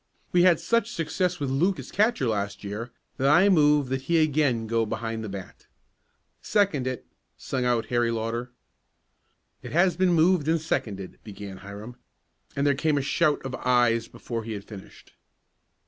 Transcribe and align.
"We 0.31 0.41
had 0.41 0.59
such 0.59 0.91
success 0.91 1.39
with 1.39 1.51
Luke 1.51 1.77
as 1.77 1.91
catcher 1.91 2.27
last 2.27 2.63
year, 2.63 2.91
that 3.17 3.29
I 3.29 3.49
move 3.49 3.89
that 3.89 4.01
he 4.01 4.17
again 4.17 4.65
go 4.65 4.83
behind 4.83 5.23
the 5.23 5.29
bat." 5.29 5.67
"Second 6.41 6.87
it," 6.87 7.05
sung 7.37 7.65
out 7.65 7.85
Harry 7.89 8.09
Lauter. 8.09 8.49
"It 9.61 9.73
has 9.73 9.95
been 9.95 10.13
moved 10.13 10.47
and 10.47 10.59
seconded," 10.59 11.19
began 11.23 11.57
Hiram, 11.57 11.97
and 12.55 12.65
there 12.65 12.73
came 12.73 12.97
a 12.97 13.03
shout 13.03 13.45
of 13.45 13.53
"ayes" 13.53 14.07
before 14.07 14.43
he 14.43 14.53
had 14.53 14.63
finished. 14.65 15.13